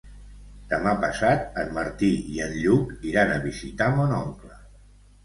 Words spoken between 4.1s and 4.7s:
oncle.